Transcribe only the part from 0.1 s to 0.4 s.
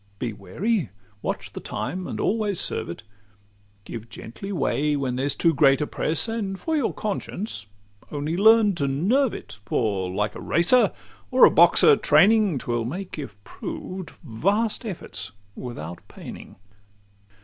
Be